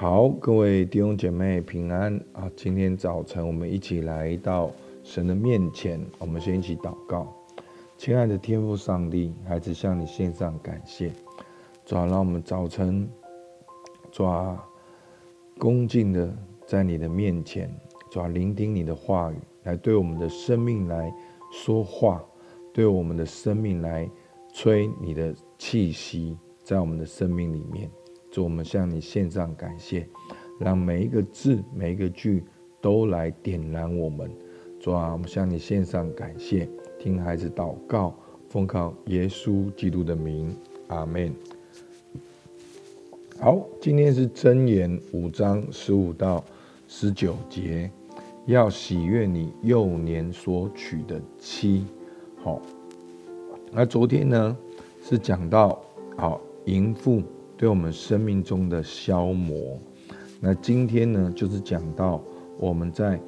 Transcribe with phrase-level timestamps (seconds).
[0.00, 2.50] 好，各位弟兄姐妹平安啊！
[2.56, 4.70] 今天早晨我们一起来到
[5.04, 7.30] 神的面前，我们先一起祷告。
[7.98, 11.12] 亲爱的天父上帝，孩子向你献上感谢，
[11.84, 13.06] 主啊，让我们早晨
[14.10, 14.66] 主啊
[15.58, 16.34] 恭敬的
[16.66, 17.70] 在你的面前，
[18.10, 21.12] 主啊聆听你的话语，来对我们的生命来
[21.52, 22.24] 说话，
[22.72, 24.08] 对我们的生命来
[24.54, 27.90] 吹你的气息，在我们的生命里面。
[28.30, 30.06] 主，我们向你献上感谢，
[30.58, 32.44] 让每一个字、每一个句
[32.80, 34.30] 都来点燃我们。
[34.78, 38.14] 主啊，我们向你献上感谢，听孩子祷告，
[38.48, 41.34] 奉靠耶稣基督的名，阿门。
[43.40, 46.44] 好，今天是箴言五章十五到
[46.86, 47.90] 十九节，
[48.46, 51.84] 要喜悦你幼年所娶的妻。
[52.42, 52.62] 好，
[53.72, 54.56] 那昨天呢
[55.02, 55.82] 是讲到
[56.16, 57.22] 好淫妇。
[57.60, 59.78] 对我们生命中的消磨，
[60.40, 62.24] 那今天呢，就是讲到
[62.58, 63.20] 我们在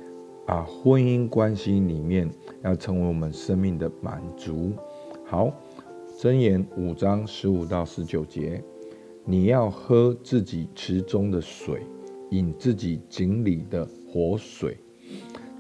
[0.47, 2.31] 啊婚姻关系里面
[2.63, 4.73] 要成为我们生命的满足。
[5.27, 5.53] 好，
[6.19, 8.65] 箴言五章十五到十九节，
[9.23, 11.83] 你要喝自己池中的水，
[12.31, 14.79] 饮自己井里的活水。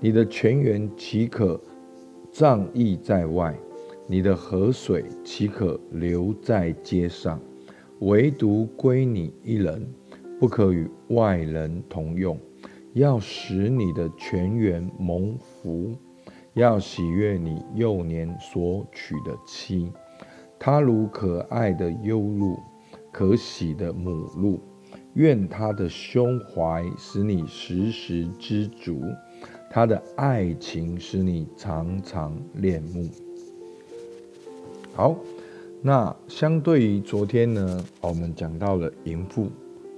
[0.00, 1.60] 你的泉源岂可
[2.32, 3.54] 仗义在外？
[4.06, 7.38] 你的河水岂可流在街上？
[8.02, 9.86] 唯独归你一人，
[10.40, 12.36] 不可与外人同用。
[12.94, 15.94] 要使你的全员蒙福，
[16.54, 19.92] 要喜悦你幼年所娶的妻。
[20.58, 22.58] 她如可爱的幼鹿，
[23.12, 24.58] 可喜的母鹿。
[25.14, 29.00] 愿她的胸怀使你时时知足，
[29.70, 33.08] 她的爱情使你常常恋慕。
[34.92, 35.16] 好。
[35.84, 39.50] 那相对于昨天呢，我们讲到了淫妇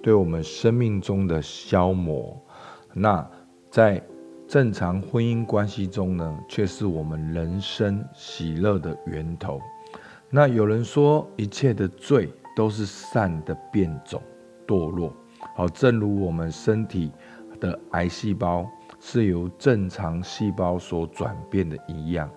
[0.02, 2.34] 对我们生命中的消磨，
[2.94, 3.28] 那
[3.70, 4.02] 在
[4.48, 9.60] 正常婚姻关系中呢，却是我们人生喜乐的源头。
[10.30, 14.22] 那有人说，一切的罪都是善的变种
[14.66, 15.12] 堕落，
[15.54, 17.12] 好，正如我们身体
[17.60, 18.66] 的癌细胞
[19.00, 22.30] 是由正常细胞所转变的一样。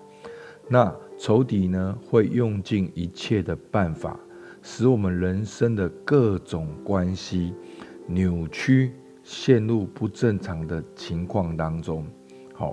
[0.68, 4.18] 那仇敌呢，会用尽一切的办法，
[4.62, 7.52] 使我们人生的各种关系
[8.06, 8.92] 扭曲，
[9.24, 12.06] 陷入不正常的情况当中。
[12.54, 12.72] 好，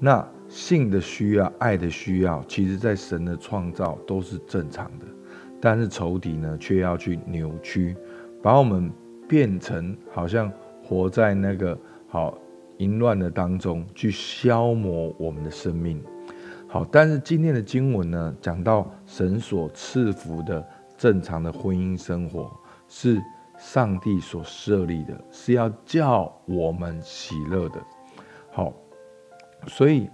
[0.00, 5.06] 那性的需要、爱的需要，其实在神的创造都是正常的，
[5.60, 7.96] 但是仇敌呢，却要去扭曲，
[8.42, 8.90] 把我们
[9.28, 10.52] 变成好像
[10.82, 12.36] 活在那个好
[12.78, 16.02] 淫乱的当中，去消磨我们的生命。
[16.74, 20.68] 好，但是今天的经文呢，讲到神所赐福的
[20.98, 22.50] 正常的婚姻生活，
[22.88, 23.22] 是
[23.56, 27.80] 上帝所设立的，是要叫我们喜乐的。
[28.50, 28.72] 好，
[29.68, 30.10] 所以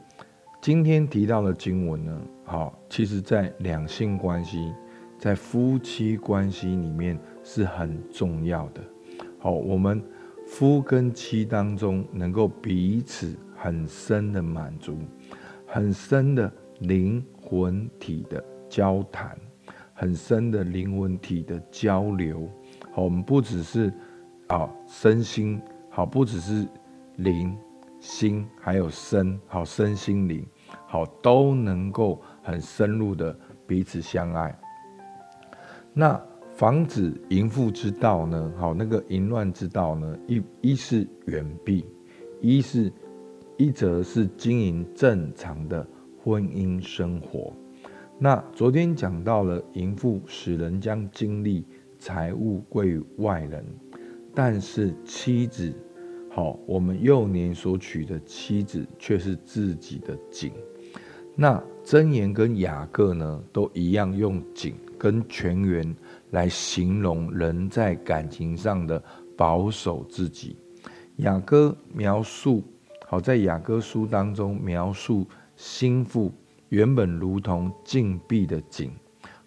[0.60, 4.70] 今天提到的经文呢，好，其实在两性关系，
[5.18, 8.82] 在夫妻关系里面是很重要的。
[9.38, 10.04] 好，我们
[10.46, 14.98] 夫跟妻当中能够彼此很深的满足。
[15.72, 19.38] 很深的灵魂体的交谈，
[19.94, 22.48] 很深的灵魂体的交流。
[22.92, 23.92] 好，我们不只是
[24.48, 26.66] 啊身心好，不只是
[27.18, 27.56] 灵
[28.00, 30.44] 心，还有身好身心灵
[30.88, 34.58] 好都能够很深入的彼此相爱。
[35.92, 36.20] 那
[36.52, 38.52] 防止淫妇之道呢？
[38.58, 40.18] 好，那个淫乱之道呢？
[40.26, 41.86] 一一是远避，
[42.40, 42.92] 一是。
[43.60, 45.86] 一则是经营正常的
[46.24, 47.52] 婚姻生活。
[48.18, 51.66] 那昨天讲到了淫妇使人将精力、
[51.98, 53.62] 财物归于外人，
[54.34, 55.70] 但是妻子，
[56.30, 60.50] 好，我们幼年所娶的妻子却是自己的井。
[61.36, 65.94] 那箴言跟雅各呢，都一样用井跟泉源
[66.30, 69.02] 来形容人在感情上的
[69.36, 70.56] 保守自己。
[71.16, 72.64] 雅各描述。
[73.10, 75.26] 好，在雅歌书当中描述
[75.56, 76.32] 新妇
[76.68, 78.92] 原本如同禁闭的井，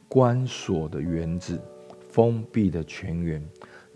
[0.09, 1.61] 关锁的园子，
[2.09, 3.41] 封闭的泉源，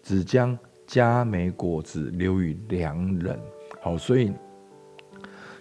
[0.01, 3.37] 只将佳美果子留与良人。
[3.81, 4.31] 好，所以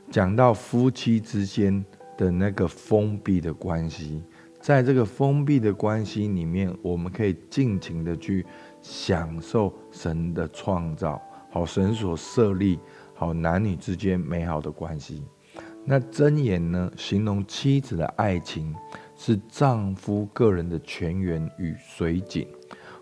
[0.09, 1.85] 讲到夫妻之间
[2.17, 4.23] 的那个封闭的关系，
[4.61, 8.47] 在这个封闭的关系里面，我们可以尽情的去
[8.81, 11.21] 享受神的创造，
[11.51, 12.79] 好，神所设立。
[13.19, 15.25] 好，男女之间美好的关系。
[15.87, 16.93] 那箴言呢？
[16.97, 18.75] 形容妻子的爱情
[19.17, 22.47] 是丈夫个人的泉源与水井，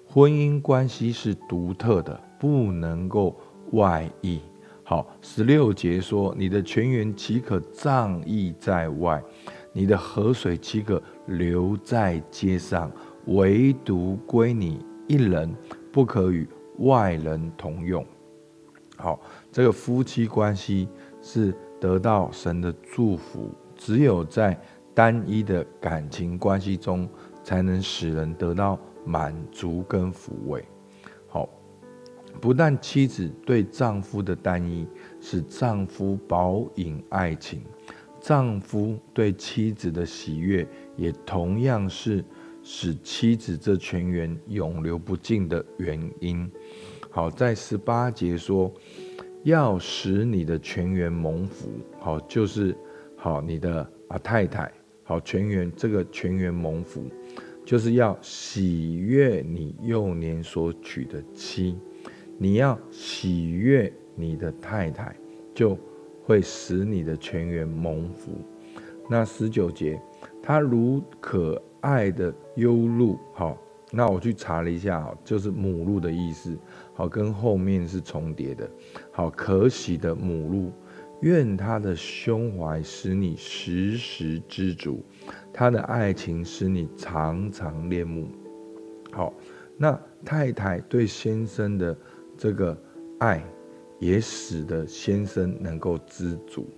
[0.06, 3.34] 婚姻关系是独特的，不能够
[3.72, 4.40] 外溢。
[4.84, 9.20] 好，十六节说：你的泉源岂可仗义在外？
[9.72, 12.88] 你的河水岂可流在街上？
[13.26, 15.52] 唯独归你一人，
[15.90, 16.46] 不可与
[16.78, 18.06] 外人同用。
[19.04, 19.20] 好，
[19.52, 20.88] 这个夫妻关系
[21.20, 24.58] 是得到神的祝福，只有在
[24.94, 27.06] 单一的感情关系中，
[27.42, 30.64] 才能使人得到满足跟抚慰。
[31.28, 31.46] 好，
[32.40, 34.88] 不但妻子对丈夫的单一，
[35.20, 37.62] 使丈夫饱饮爱情，
[38.22, 40.66] 丈夫对妻子的喜悦，
[40.96, 42.24] 也同样是
[42.62, 46.50] 使妻子这泉源永流不尽的原因。
[47.14, 48.74] 好，在十八节说，
[49.44, 51.68] 要使你的全员蒙福。
[52.00, 52.76] 好，就是
[53.16, 54.68] 好你的啊太太。
[55.04, 57.04] 好，全员这个全员蒙福，
[57.64, 61.78] 就是要喜悦你幼年所娶的妻。
[62.36, 65.14] 你要喜悦你的太太，
[65.54, 65.78] 就
[66.24, 68.32] 会使你的全员蒙福。
[69.08, 70.02] 那十九节，
[70.42, 73.16] 他如可爱的优鹿。
[73.32, 73.56] 好。
[73.96, 76.58] 那我去查了一下，就是母鹿的意思，
[76.94, 78.68] 好，跟后面是重叠的，
[79.12, 80.72] 好，可喜的母鹿，
[81.20, 85.00] 愿他的胸怀使你时时知足，
[85.52, 88.26] 他的爱情使你常常恋慕。
[89.12, 89.32] 好，
[89.78, 91.96] 那太太对先生的
[92.36, 92.76] 这个
[93.20, 93.44] 爱，
[94.00, 96.68] 也使得先生能够知足。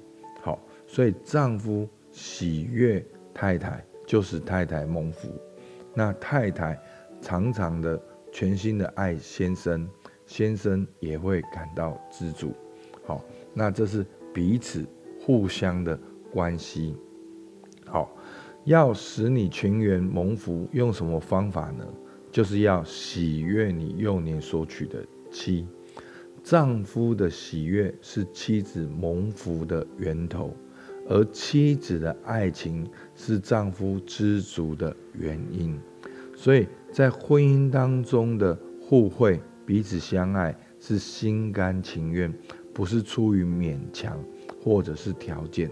[0.42, 3.02] 好，所以丈夫喜悦
[3.32, 5.28] 太太，就使太太蒙福。
[5.94, 6.78] 那太太。
[7.26, 8.00] 常常的
[8.30, 9.84] 全心的爱先生，
[10.26, 12.52] 先生也会感到知足。
[13.04, 13.20] 好，
[13.52, 14.86] 那这是彼此
[15.20, 15.98] 互相的
[16.30, 16.94] 关系。
[17.84, 18.16] 好，
[18.62, 21.84] 要使你泉源蒙福，用什么方法呢？
[22.30, 25.66] 就是要喜悦你幼年所娶的妻。
[26.44, 30.54] 丈夫的喜悦是妻子蒙福的源头，
[31.08, 35.76] 而妻子的爱情是丈夫知足的原因。
[36.36, 42.32] 所以在婚姻当中的互惠、彼此相爱，是心甘情愿，
[42.72, 44.18] 不是出于勉强
[44.64, 45.70] 或者是条件。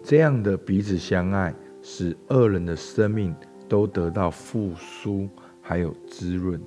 [0.00, 1.52] 这样的彼此相爱，
[1.82, 3.34] 使二人的生命
[3.68, 5.28] 都得到复苏，
[5.60, 6.62] 还有滋润。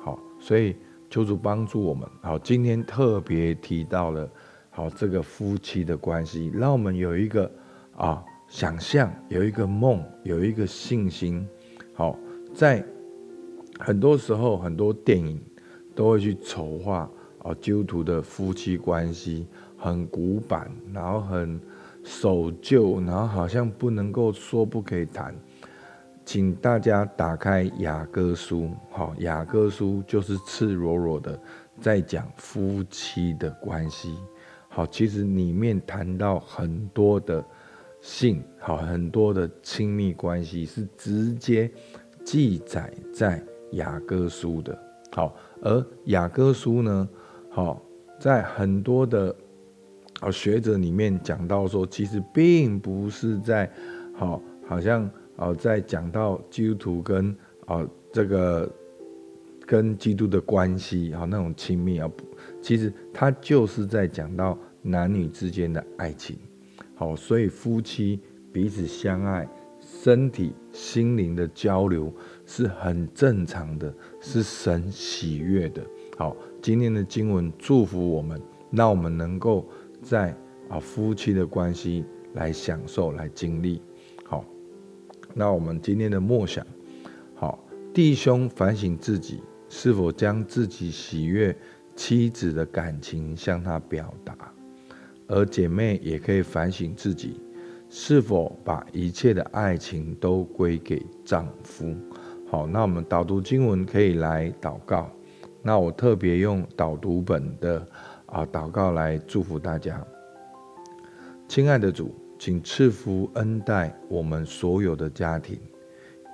[0.00, 0.76] 好，所以
[1.10, 2.08] 求主帮助我们。
[2.22, 4.30] 好，今天特别提到了
[4.70, 7.50] 好这个夫妻的关系，让我们有一个
[7.96, 8.24] 啊。
[8.46, 11.44] 想象有一个梦，有一个信心。
[11.96, 12.18] 好，
[12.52, 12.84] 在
[13.78, 15.40] 很多时候，很多电影
[15.94, 17.08] 都会去筹划
[17.38, 19.46] 啊，基督徒的夫妻关系
[19.78, 21.60] 很古板，然后很
[22.02, 25.32] 守旧，然后好像不能够说不可以谈。
[26.24, 31.38] 请大家打开雅歌书，好，雅歌书就是赤裸裸的
[31.80, 34.18] 在讲夫妻的关系。
[34.68, 37.44] 好，其实里面谈到很多的。
[38.04, 41.70] 性好，很多的亲密关系是直接
[42.22, 43.42] 记载在
[43.72, 44.78] 雅歌书的。
[45.10, 47.08] 好，而雅歌书呢，
[47.48, 47.82] 好，
[48.20, 49.34] 在很多的
[50.20, 53.72] 啊学者里面讲到说，其实并不是在
[54.14, 57.34] 好，好像啊在讲到基督徒跟
[57.64, 58.70] 啊这个
[59.64, 62.10] 跟基督的关系啊那种亲密啊，
[62.60, 66.36] 其实他就是在讲到男女之间的爱情。
[66.94, 68.20] 好，所以夫妻
[68.52, 69.48] 彼此相爱，
[69.80, 72.12] 身体心灵的交流
[72.46, 75.84] 是很正常的，是神喜悦的。
[76.16, 79.68] 好，今天的经文祝福我们，让我们能够
[80.00, 80.36] 在
[80.68, 83.82] 啊夫妻的关系来享受、来经历。
[84.24, 84.44] 好，
[85.34, 86.64] 那我们今天的默想，
[87.34, 87.58] 好，
[87.92, 91.56] 弟兄反省自己是否将自己喜悦
[91.96, 94.53] 妻子的感情向他表达。
[95.26, 97.40] 而姐妹也可以反省自己，
[97.88, 101.94] 是否把一切的爱情都归给丈夫。
[102.50, 105.10] 好，那我们导读经文可以来祷告。
[105.62, 107.86] 那我特别用导读本的
[108.26, 110.06] 啊祷告来祝福大家。
[111.48, 115.58] 亲爱的主，请赐福恩待我们所有的家庭，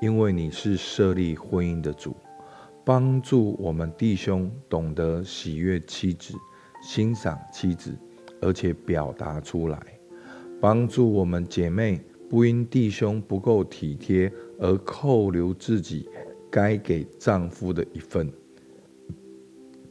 [0.00, 2.16] 因为你是设立婚姻的主，
[2.84, 6.34] 帮助我们弟兄懂得喜悦妻子，
[6.82, 7.96] 欣赏妻子。
[8.40, 9.80] 而且表达出来，
[10.60, 16.08] 帮助我们姐妹不因弟兄不够体贴而扣留自己
[16.50, 18.32] 该给丈夫的一份，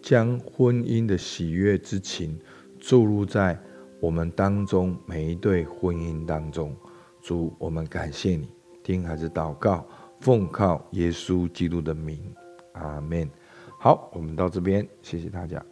[0.02, 2.40] 将婚姻的喜悦之情
[2.80, 3.60] 注入在
[4.00, 6.76] 我们当中每一对婚姻当中。
[7.22, 8.48] 主，我们感谢你，
[8.82, 9.86] 听孩子祷告，
[10.22, 12.18] 奉靠耶稣基督的名，
[12.74, 13.30] 阿门。
[13.78, 15.64] 好，我们到这边，谢谢大家。